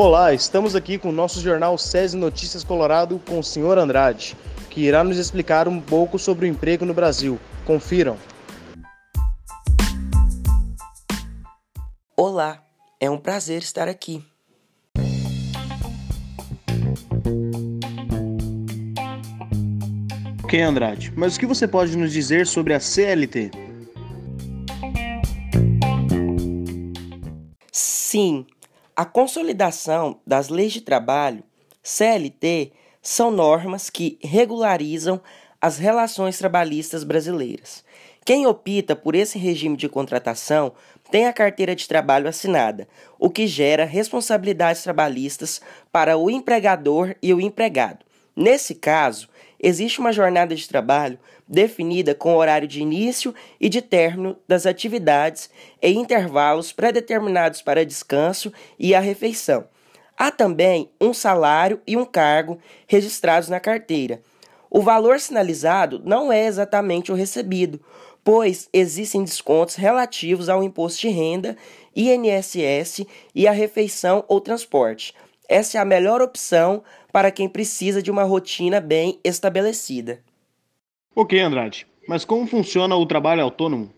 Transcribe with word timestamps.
Olá, 0.00 0.32
estamos 0.32 0.76
aqui 0.76 0.96
com 0.96 1.08
o 1.08 1.12
nosso 1.12 1.40
jornal 1.40 1.76
SESI 1.76 2.16
Notícias 2.16 2.62
Colorado 2.62 3.20
com 3.26 3.40
o 3.40 3.42
senhor 3.42 3.76
Andrade, 3.78 4.36
que 4.70 4.82
irá 4.82 5.02
nos 5.02 5.18
explicar 5.18 5.66
um 5.66 5.80
pouco 5.80 6.20
sobre 6.20 6.46
o 6.46 6.48
emprego 6.48 6.84
no 6.84 6.94
Brasil. 6.94 7.36
Confiram. 7.66 8.16
Olá, 12.16 12.62
é 13.00 13.10
um 13.10 13.18
prazer 13.18 13.60
estar 13.60 13.88
aqui. 13.88 14.24
Ok, 20.44 20.62
Andrade, 20.62 21.12
mas 21.16 21.34
o 21.34 21.40
que 21.40 21.46
você 21.46 21.66
pode 21.66 21.96
nos 21.96 22.12
dizer 22.12 22.46
sobre 22.46 22.72
a 22.72 22.78
CLT? 22.78 23.50
Sim, 27.72 28.46
a 28.98 29.04
consolidação 29.04 30.18
das 30.26 30.48
leis 30.48 30.72
de 30.72 30.80
trabalho, 30.80 31.44
CLT, 31.84 32.72
são 33.00 33.30
normas 33.30 33.88
que 33.88 34.18
regularizam 34.20 35.20
as 35.60 35.78
relações 35.78 36.36
trabalhistas 36.36 37.04
brasileiras. 37.04 37.84
Quem 38.24 38.44
opta 38.48 38.96
por 38.96 39.14
esse 39.14 39.38
regime 39.38 39.76
de 39.76 39.88
contratação 39.88 40.72
tem 41.12 41.28
a 41.28 41.32
carteira 41.32 41.76
de 41.76 41.86
trabalho 41.86 42.28
assinada, 42.28 42.88
o 43.20 43.30
que 43.30 43.46
gera 43.46 43.84
responsabilidades 43.84 44.82
trabalhistas 44.82 45.60
para 45.92 46.18
o 46.18 46.28
empregador 46.28 47.14
e 47.22 47.32
o 47.32 47.40
empregado. 47.40 48.04
Nesse 48.34 48.74
caso, 48.74 49.28
existe 49.60 50.00
uma 50.00 50.12
jornada 50.12 50.54
de 50.54 50.68
trabalho 50.68 51.18
definida 51.46 52.14
com 52.14 52.34
horário 52.34 52.68
de 52.68 52.80
início 52.80 53.34
e 53.60 53.68
de 53.68 53.80
término 53.80 54.36
das 54.46 54.66
atividades 54.66 55.50
e 55.82 55.90
intervalos 55.90 56.72
pré-determinados 56.72 57.62
para 57.62 57.86
descanso 57.86 58.52
e 58.78 58.94
a 58.94 59.00
refeição. 59.00 59.66
Há 60.16 60.30
também 60.30 60.90
um 61.00 61.14
salário 61.14 61.80
e 61.86 61.96
um 61.96 62.04
cargo 62.04 62.58
registrados 62.86 63.48
na 63.48 63.60
carteira. 63.60 64.20
O 64.70 64.82
valor 64.82 65.18
sinalizado 65.20 66.02
não 66.04 66.30
é 66.32 66.44
exatamente 66.44 67.10
o 67.10 67.14
recebido, 67.14 67.80
pois 68.22 68.68
existem 68.72 69.24
descontos 69.24 69.76
relativos 69.76 70.48
ao 70.48 70.62
imposto 70.62 71.00
de 71.00 71.08
renda, 71.08 71.56
INSS 71.96 73.06
e 73.34 73.48
à 73.48 73.52
refeição 73.52 74.24
ou 74.28 74.40
transporte. 74.40 75.14
Essa 75.48 75.78
é 75.78 75.80
a 75.80 75.84
melhor 75.84 76.20
opção 76.20 76.82
para 77.10 77.30
quem 77.30 77.48
precisa 77.48 78.02
de 78.02 78.10
uma 78.10 78.22
rotina 78.22 78.80
bem 78.80 79.18
estabelecida. 79.24 80.22
Ok, 81.16 81.40
Andrade, 81.40 81.86
mas 82.06 82.24
como 82.24 82.46
funciona 82.46 82.94
o 82.94 83.06
trabalho 83.06 83.42
autônomo? 83.42 83.90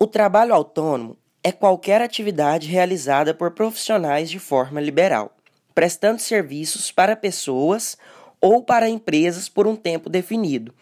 O 0.00 0.06
trabalho 0.06 0.54
autônomo 0.54 1.16
é 1.44 1.52
qualquer 1.52 2.00
atividade 2.00 2.68
realizada 2.68 3.34
por 3.34 3.50
profissionais 3.50 4.30
de 4.30 4.38
forma 4.38 4.80
liberal, 4.80 5.36
prestando 5.74 6.20
serviços 6.20 6.90
para 6.90 7.14
pessoas 7.14 7.98
ou 8.40 8.62
para 8.62 8.88
empresas 8.88 9.48
por 9.48 9.66
um 9.66 9.76
tempo 9.76 10.08
definido, 10.08 10.74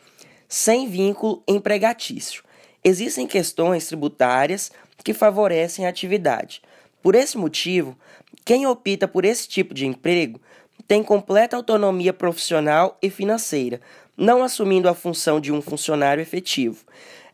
sem 0.49 0.89
vínculo 0.89 1.43
empregatício. 1.49 2.45
Existem 2.85 3.27
questões 3.27 3.89
tributárias 3.89 4.71
que 5.03 5.13
favorecem 5.13 5.87
a 5.87 5.89
atividade. 5.89 6.63
Por 7.07 7.15
esse 7.15 7.39
motivo, 7.39 7.97
quem 8.45 8.67
opta 8.67 9.07
por 9.07 9.25
esse 9.25 9.47
tipo 9.47 9.73
de 9.73 9.87
emprego 9.87 10.41
tem 10.89 11.05
completa 11.05 11.57
autonomia 11.57 12.13
profissional 12.13 12.99
e 13.01 13.09
financeira, 13.09 13.81
não 14.17 14.43
assumindo 14.43 14.89
a 14.89 14.95
função 14.95 15.41
de 15.41 15.53
um 15.53 15.63
funcionário 15.63 16.21
efetivo. 16.21 16.85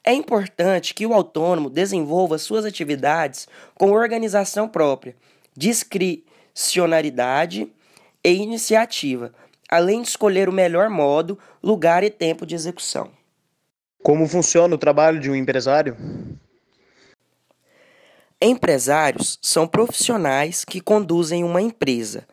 É 0.05 0.13
importante 0.13 0.93
que 0.93 1.07
o 1.07 1.15
autônomo 1.15 1.71
desenvolva 1.71 2.37
suas 2.37 2.67
atividades 2.67 3.49
com 3.75 3.93
organização 3.93 4.69
própria, 4.69 5.17
discricionariedade 5.57 7.73
e 8.23 8.31
iniciativa, 8.31 9.33
além 9.71 10.03
de 10.03 10.09
escolher 10.09 10.51
o 10.51 10.53
melhor 10.53 10.91
modo, 10.91 11.39
lugar 11.63 12.05
e 12.05 12.11
tempo 12.11 12.45
de 12.45 12.55
execução. 12.55 13.11
Como 14.03 14.29
funciona 14.29 14.75
o 14.75 14.79
trabalho 14.79 15.19
de 15.19 15.31
um 15.31 15.35
empresário? 15.35 15.97
Empresários 18.45 19.39
são 19.41 19.69
profissionais 19.69 20.65
que 20.65 20.81
conduzem 20.81 21.45
uma 21.45 21.63
empresa. 21.63 22.27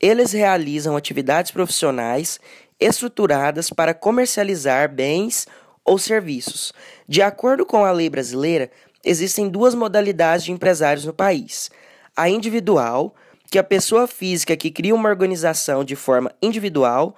Eles 0.00 0.32
realizam 0.32 0.96
atividades 0.96 1.50
profissionais 1.50 2.40
estruturadas 2.80 3.68
para 3.68 3.92
comercializar 3.92 4.90
bens 4.90 5.46
ou 5.84 5.98
serviços. 5.98 6.72
De 7.06 7.20
acordo 7.20 7.66
com 7.66 7.84
a 7.84 7.92
lei 7.92 8.08
brasileira, 8.08 8.70
existem 9.04 9.50
duas 9.50 9.74
modalidades 9.74 10.46
de 10.46 10.52
empresários 10.52 11.04
no 11.04 11.12
país: 11.12 11.70
a 12.16 12.26
individual, 12.26 13.14
que 13.50 13.58
é 13.58 13.60
a 13.60 13.64
pessoa 13.64 14.06
física 14.06 14.56
que 14.56 14.70
cria 14.70 14.94
uma 14.94 15.10
organização 15.10 15.84
de 15.84 15.94
forma 15.94 16.32
individual, 16.40 17.14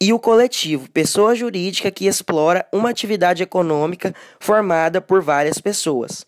e 0.00 0.10
o 0.10 0.18
coletivo, 0.18 0.90
pessoa 0.90 1.34
jurídica 1.34 1.90
que 1.90 2.06
explora 2.06 2.66
uma 2.72 2.88
atividade 2.88 3.42
econômica 3.42 4.14
formada 4.40 5.02
por 5.02 5.20
várias 5.20 5.58
pessoas. 5.58 6.24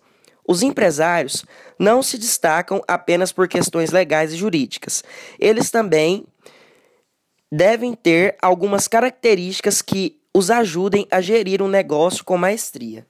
Os 0.46 0.62
empresários 0.62 1.44
não 1.78 2.02
se 2.02 2.18
destacam 2.18 2.82
apenas 2.86 3.32
por 3.32 3.48
questões 3.48 3.90
legais 3.90 4.32
e 4.32 4.36
jurídicas. 4.36 5.02
Eles 5.38 5.70
também 5.70 6.26
devem 7.50 7.94
ter 7.94 8.36
algumas 8.42 8.86
características 8.88 9.80
que 9.80 10.20
os 10.34 10.50
ajudem 10.50 11.06
a 11.10 11.20
gerir 11.20 11.62
um 11.62 11.68
negócio 11.68 12.24
com 12.24 12.36
maestria. 12.36 13.06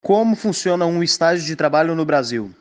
Como 0.00 0.36
funciona 0.36 0.86
um 0.86 1.02
estágio 1.02 1.44
de 1.44 1.56
trabalho 1.56 1.94
no 1.94 2.04
Brasil? 2.04 2.54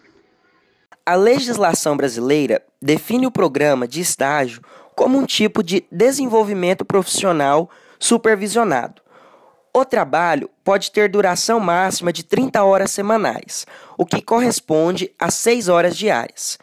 A 1.06 1.14
legislação 1.14 1.96
brasileira 1.96 2.64
define 2.82 3.28
o 3.28 3.32
programa 3.32 3.88
de 3.88 4.02
estágio 4.02 4.62
como 4.96 5.20
um 5.20 5.26
tipo 5.26 5.62
de 5.62 5.86
desenvolvimento 5.92 6.84
profissional 6.84 7.70
supervisionado. 8.00 9.05
O 9.78 9.84
trabalho 9.84 10.50
pode 10.64 10.90
ter 10.90 11.10
duração 11.10 11.60
máxima 11.60 12.14
de 12.14 12.24
30 12.24 12.64
horas 12.64 12.92
semanais, 12.92 13.68
o 13.98 14.06
que 14.06 14.22
corresponde 14.22 15.12
a 15.20 15.30
6 15.30 15.68
horas 15.68 15.98
diárias. 15.98 16.58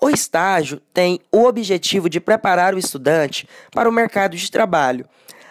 O 0.00 0.08
estágio 0.08 0.80
tem 0.94 1.20
o 1.30 1.44
objetivo 1.44 2.08
de 2.08 2.18
preparar 2.18 2.74
o 2.74 2.78
estudante 2.78 3.46
para 3.72 3.86
o 3.86 3.92
mercado 3.92 4.34
de 4.34 4.50
trabalho. 4.50 5.06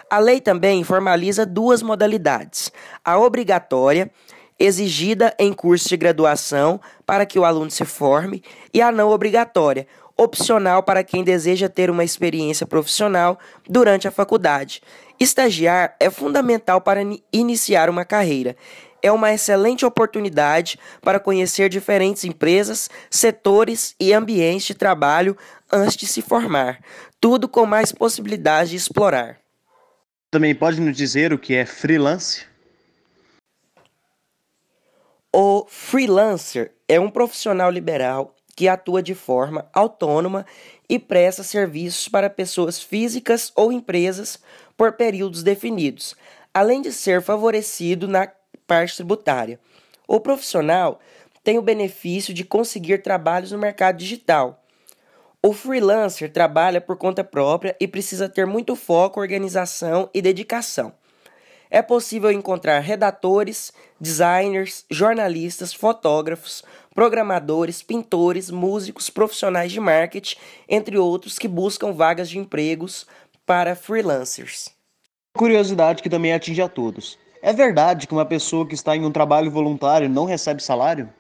A 0.10 0.18
lei 0.18 0.42
também 0.42 0.84
formaliza 0.84 1.46
duas 1.46 1.84
modalidades: 1.84 2.72
a 3.04 3.20
obrigatória, 3.20 4.10
exigida 4.58 5.32
em 5.38 5.54
curso 5.54 5.88
de 5.88 5.98
graduação 5.98 6.82
para 7.06 7.24
que 7.24 7.38
o 7.38 7.46
aluno 7.46 7.70
se 7.70 7.86
forme, 7.86 8.42
e 8.74 8.82
a 8.82 8.92
não 8.92 9.12
obrigatória, 9.12 9.86
opcional 10.18 10.84
para 10.84 11.04
quem 11.04 11.24
deseja 11.24 11.68
ter 11.68 11.90
uma 11.90 12.04
experiência 12.04 12.66
profissional 12.66 13.38
durante 13.68 14.08
a 14.08 14.12
faculdade. 14.12 14.82
Estagiar 15.20 15.96
é 16.00 16.10
fundamental 16.10 16.82
para 16.82 17.02
iniciar 17.32 17.90
uma 17.90 18.06
carreira. 18.06 18.56
É 19.02 19.12
uma 19.12 19.34
excelente 19.34 19.86
oportunidade 19.86 20.80
para 21.02 21.20
conhecer 21.20 21.70
diferentes 21.70 22.24
empresas, 22.24 22.90
setores 23.10 23.96
e 24.00 24.14
ambientes 24.14 24.68
de 24.68 24.74
trabalho 24.74 25.38
antes 25.72 25.96
de 25.96 26.08
se 26.08 26.22
formar, 26.22 26.80
tudo 27.20 27.48
com 27.48 27.66
mais 27.66 27.92
possibilidade 27.92 28.72
de 28.72 28.78
explorar. 28.78 29.40
Também 30.32 30.56
pode 30.56 30.82
nos 30.82 30.98
dizer 30.98 31.32
o 31.32 31.38
que 31.38 31.54
é 31.54 31.66
freelance? 31.66 32.46
O 35.32 35.66
freelancer 35.68 36.74
é 36.88 37.00
um 37.00 37.10
profissional 37.10 37.70
liberal 37.70 38.36
que 38.56 38.68
atua 38.68 39.04
de 39.04 39.14
forma 39.14 39.68
autônoma 39.74 40.46
e 40.88 40.98
presta 40.98 41.44
serviços 41.44 42.08
para 42.08 42.30
pessoas 42.30 42.82
físicas 42.82 43.52
ou 43.56 43.72
empresas 43.72 44.40
por 44.78 44.94
períodos 44.94 45.44
definidos, 45.44 46.16
além 46.54 46.82
de 46.82 46.92
ser 46.92 47.22
favorecido 47.22 48.08
na 48.08 48.32
parte 48.66 48.96
tributária. 48.96 49.60
O 50.08 50.20
profissional 50.20 51.00
tem 51.44 51.58
o 51.58 51.62
benefício 51.62 52.34
de 52.34 52.44
conseguir 52.44 53.02
trabalhos 53.02 53.52
no 53.52 53.58
mercado 53.58 53.98
digital. 53.98 54.64
O 55.42 55.54
freelancer 55.54 56.32
trabalha 56.32 56.82
por 56.82 56.98
conta 56.98 57.24
própria 57.24 57.76
e 57.80 57.88
precisa 57.88 58.28
ter 58.28 58.48
muito 58.48 58.76
foco, 58.76 59.20
organização 59.20 60.10
e 60.14 60.22
dedicação. 60.22 60.94
É 61.70 61.82
possível 61.82 62.32
encontrar 62.32 62.80
redatores, 62.80 63.74
designers, 64.00 64.86
jornalistas, 64.90 65.74
fotógrafos, 65.74 66.64
programadores, 66.96 67.84
pintores, 67.84 68.50
músicos, 68.50 69.10
profissionais 69.10 69.70
de 69.72 69.82
marketing, 69.82 70.38
entre 70.68 70.98
outros 70.98 71.38
que 71.38 71.48
buscam 71.48 71.92
vagas 71.92 72.30
de 72.30 72.40
empregos 72.40 73.06
para 73.46 73.76
freelancers. 73.76 74.72
Curiosidade 75.34 76.02
que 76.02 76.10
também 76.10 76.34
atinge 76.34 76.62
a 76.62 76.70
todos. 76.70 77.20
É 77.42 77.52
verdade 77.52 78.08
que 78.08 78.14
uma 78.14 78.26
pessoa 78.26 78.66
que 78.66 78.74
está 78.74 78.96
em 78.96 79.06
um 79.06 79.12
trabalho 79.12 79.52
voluntário 79.52 80.10
não 80.10 80.24
recebe 80.24 80.64
salário? 80.64 81.14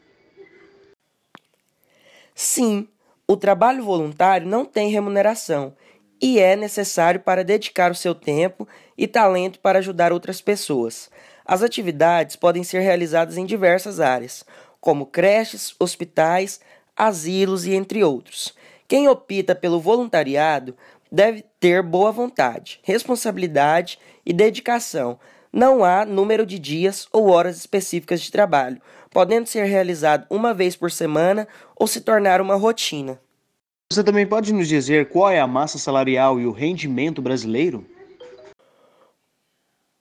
Sim, 2.33 2.87
o 3.27 3.35
trabalho 3.35 3.83
voluntário 3.83 4.47
não 4.47 4.63
tem 4.63 4.89
remuneração 4.89 5.75
e 6.21 6.39
é 6.39 6.55
necessário 6.55 7.19
para 7.19 7.43
dedicar 7.43 7.91
o 7.91 7.95
seu 7.95 8.15
tempo 8.15 8.65
e 8.97 9.07
talento 9.07 9.59
para 9.59 9.79
ajudar 9.79 10.13
outras 10.13 10.39
pessoas. 10.39 11.09
As 11.45 11.61
atividades 11.61 12.35
podem 12.35 12.63
ser 12.63 12.79
realizadas 12.79 13.37
em 13.37 13.45
diversas 13.45 13.99
áreas, 13.99 14.43
como 14.85 15.07
creches, 15.07 15.73
hospitais, 15.79 16.59
asilos 16.95 17.65
e 17.65 17.73
entre 17.73 18.03
outros. 18.03 18.53
Quem 18.87 19.07
opta 19.07 19.55
pelo 19.55 19.79
voluntariado 19.79 20.77
deve 21.11 21.43
ter 21.59 21.81
boa 21.81 22.11
vontade, 22.11 22.79
responsabilidade 22.83 23.97
e 24.23 24.31
dedicação. 24.31 25.17
Não 25.51 25.83
há 25.83 26.05
número 26.05 26.45
de 26.45 26.59
dias 26.59 27.07
ou 27.11 27.29
horas 27.29 27.57
específicas 27.57 28.21
de 28.21 28.31
trabalho, 28.31 28.79
podendo 29.09 29.47
ser 29.47 29.63
realizado 29.63 30.27
uma 30.29 30.53
vez 30.53 30.75
por 30.75 30.91
semana 30.91 31.47
ou 31.75 31.87
se 31.87 32.01
tornar 32.01 32.39
uma 32.39 32.53
rotina. 32.53 33.19
Você 33.91 34.03
também 34.03 34.27
pode 34.27 34.53
nos 34.53 34.67
dizer 34.67 35.09
qual 35.09 35.31
é 35.31 35.39
a 35.39 35.47
massa 35.47 35.79
salarial 35.79 36.39
e 36.39 36.45
o 36.45 36.51
rendimento 36.51 37.23
brasileiro? 37.23 37.83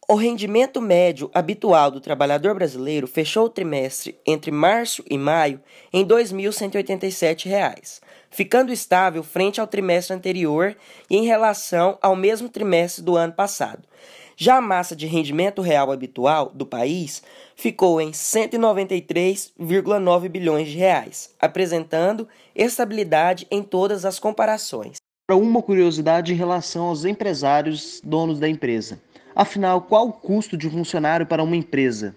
O 0.07 0.17
rendimento 0.17 0.83
médio 0.83 1.31
habitual 1.33 1.91
do 1.91 1.99
trabalhador 1.99 2.55
brasileiro 2.55 3.07
fechou 3.07 3.47
o 3.47 3.49
trimestre 3.49 4.21
entre 4.27 4.51
março 4.51 5.03
e 5.09 5.17
maio 5.17 5.59
em 5.91 6.03
R$ 6.03 6.09
2.187, 6.09 8.03
ficando 8.31 8.71
estável 8.71 9.23
frente 9.23 9.63
ao 9.63 9.67
trimestre 9.67 10.15
anterior 10.15 10.77
e 11.09 11.17
em 11.17 11.25
relação 11.25 11.97
ao 12.03 12.15
mesmo 12.15 12.51
trimestre 12.51 13.03
do 13.03 13.17
ano 13.17 13.33
passado. 13.33 13.89
Já 14.37 14.57
a 14.57 14.61
massa 14.61 14.95
de 14.95 15.07
rendimento 15.07 15.63
real 15.63 15.91
habitual 15.91 16.51
do 16.53 16.67
país 16.67 17.23
ficou 17.57 17.99
em 17.99 18.11
193,9 18.11 20.29
bilhões 20.29 20.69
de 20.69 20.77
reais, 20.77 21.35
apresentando 21.41 22.29
estabilidade 22.55 23.47
em 23.51 23.63
todas 23.63 24.05
as 24.05 24.19
comparações. 24.19 24.97
Uma 25.31 25.63
curiosidade 25.63 26.35
em 26.35 26.37
relação 26.37 26.89
aos 26.89 27.07
empresários 27.07 28.03
donos 28.05 28.39
da 28.39 28.47
empresa. 28.47 29.01
Afinal, 29.37 29.83
qual 29.83 30.09
o 30.09 30.13
custo 30.13 30.57
de 30.57 30.69
um 30.69 30.71
funcionário 30.71 31.27
para 31.27 31.43
uma 31.43 31.57
empresa? 31.57 32.15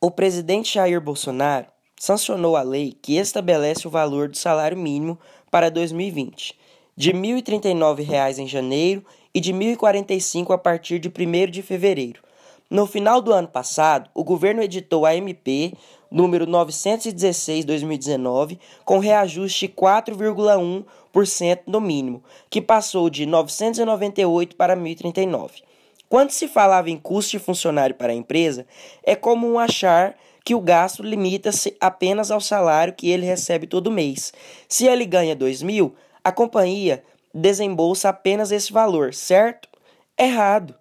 O 0.00 0.10
presidente 0.10 0.74
Jair 0.74 1.00
Bolsonaro 1.00 1.66
sancionou 1.98 2.56
a 2.56 2.62
lei 2.62 2.96
que 3.02 3.16
estabelece 3.16 3.86
o 3.86 3.90
valor 3.90 4.28
do 4.28 4.38
salário 4.38 4.76
mínimo 4.76 5.18
para 5.50 5.70
2020, 5.70 6.58
de 6.96 7.10
R$ 7.10 7.18
1.039 7.18 8.38
em 8.38 8.46
janeiro 8.46 9.04
e 9.34 9.40
de 9.40 9.52
R$ 9.52 9.76
1.045 9.76 10.54
a 10.54 10.58
partir 10.58 10.98
de 10.98 11.08
1 11.08 11.50
de 11.50 11.60
fevereiro. 11.60 12.22
No 12.70 12.86
final 12.86 13.20
do 13.20 13.32
ano 13.32 13.48
passado, 13.48 14.10
o 14.14 14.24
governo 14.24 14.62
editou 14.62 15.04
a 15.04 15.14
MP 15.14 15.74
número 16.10 16.46
916/2019 16.46 18.58
com 18.84 18.98
reajuste 18.98 19.68
4,1% 19.68 21.60
no 21.66 21.80
mínimo, 21.80 22.22
que 22.48 22.60
passou 22.60 23.10
de 23.10 23.26
998 23.26 24.56
para 24.56 24.76
1039. 24.76 25.62
Quando 26.08 26.30
se 26.30 26.46
falava 26.46 26.88
em 26.88 26.96
custo 26.96 27.32
de 27.32 27.38
funcionário 27.38 27.96
para 27.96 28.12
a 28.12 28.16
empresa, 28.16 28.66
é 29.02 29.16
comum 29.16 29.58
achar 29.58 30.16
que 30.44 30.54
o 30.54 30.60
gasto 30.60 31.02
limita-se 31.02 31.76
apenas 31.80 32.30
ao 32.30 32.40
salário 32.40 32.94
que 32.94 33.10
ele 33.10 33.26
recebe 33.26 33.66
todo 33.66 33.90
mês. 33.90 34.32
Se 34.68 34.86
ele 34.86 35.04
ganha 35.04 35.34
2 35.34 35.62
mil, 35.62 35.96
a 36.22 36.30
companhia 36.30 37.02
desembolsa 37.34 38.10
apenas 38.10 38.52
esse 38.52 38.72
valor, 38.72 39.12
certo? 39.12 39.68
Errado. 40.16 40.76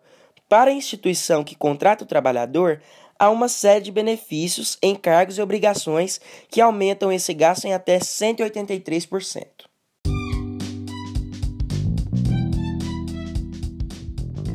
Para 0.48 0.70
a 0.70 0.74
instituição 0.74 1.44
que 1.44 1.56
contrata 1.56 2.04
o 2.04 2.08
trabalhador, 2.08 2.80
há 3.20 3.30
uma 3.30 3.48
série 3.48 3.84
de 3.84 3.92
benefícios, 3.92 4.78
encargos 4.84 5.38
e 5.38 5.42
obrigações 5.42 6.20
que 6.50 6.62
aumentam 6.62 7.12
esse 7.12 7.34
gasto 7.34 7.66
em 7.66 7.74
até 7.74 8.00
183%. 8.00 9.46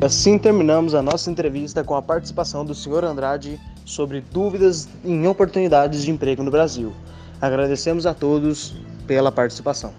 Assim 0.01 0.39
terminamos 0.39 0.95
a 0.95 1.01
nossa 1.01 1.29
entrevista 1.29 1.83
com 1.83 1.95
a 1.95 2.01
participação 2.01 2.65
do 2.65 2.73
Sr. 2.73 3.05
Andrade 3.05 3.59
sobre 3.85 4.21
dúvidas 4.21 4.87
em 5.05 5.27
oportunidades 5.27 6.03
de 6.03 6.09
emprego 6.09 6.41
no 6.41 6.49
Brasil. 6.49 6.91
Agradecemos 7.39 8.07
a 8.07 8.13
todos 8.13 8.73
pela 9.05 9.31
participação. 9.31 9.93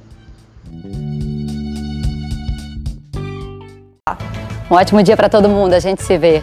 Um 4.69 4.75
ótimo 4.75 5.03
dia 5.03 5.17
para 5.17 5.29
todo 5.29 5.49
mundo, 5.49 5.75
a 5.75 5.81
gente 5.81 6.03
se 6.03 6.19
vê. 6.19 6.43